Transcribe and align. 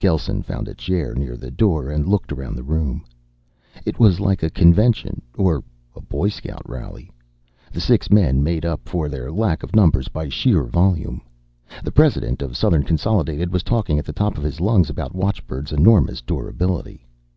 Gelsen 0.00 0.42
found 0.42 0.66
a 0.66 0.74
chair 0.74 1.14
near 1.14 1.36
the 1.36 1.52
door 1.52 1.88
and 1.88 2.04
looked 2.08 2.32
around 2.32 2.56
the 2.56 2.64
room. 2.64 3.04
It 3.84 3.96
was 4.00 4.18
like 4.18 4.42
a 4.42 4.50
convention, 4.50 5.22
or 5.36 5.62
a 5.94 6.00
Boy 6.00 6.30
Scout 6.30 6.68
rally. 6.68 7.12
The 7.70 7.80
six 7.80 8.10
men 8.10 8.42
made 8.42 8.64
up 8.64 8.88
for 8.88 9.08
their 9.08 9.30
lack 9.30 9.62
of 9.62 9.76
numbers 9.76 10.08
by 10.08 10.30
sheer 10.30 10.64
volume. 10.64 11.20
The 11.84 11.92
president 11.92 12.42
of 12.42 12.56
Southern 12.56 12.82
Consolidated 12.82 13.52
was 13.52 13.62
talking 13.62 14.00
at 14.00 14.04
the 14.04 14.12
top 14.12 14.36
of 14.36 14.42
his 14.42 14.60
lungs 14.60 14.90
about 14.90 15.14
watchbird's 15.14 15.70
enormous 15.70 16.22
durability. 16.22 17.06